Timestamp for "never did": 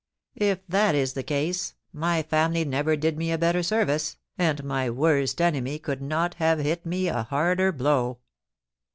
2.65-3.19